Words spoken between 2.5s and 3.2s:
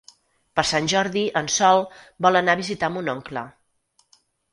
a visitar mon